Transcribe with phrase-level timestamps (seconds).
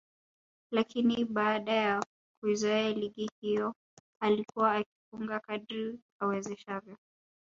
[0.71, 2.03] lakini baada ya
[2.41, 3.73] kuizoea ligi hiyo
[4.21, 6.97] alikuwa akifunga kadri awezeshavyo